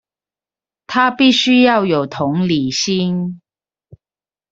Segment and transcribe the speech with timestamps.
[0.87, 3.39] 它必須要有同理心